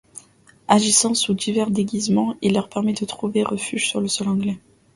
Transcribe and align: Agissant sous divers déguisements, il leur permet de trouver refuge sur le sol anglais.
Agissant 0.67 1.13
sous 1.13 1.35
divers 1.35 1.69
déguisements, 1.69 2.35
il 2.41 2.53
leur 2.55 2.69
permet 2.69 2.93
de 2.93 3.05
trouver 3.05 3.43
refuge 3.43 3.87
sur 3.87 4.01
le 4.01 4.07
sol 4.07 4.29
anglais. 4.29 4.57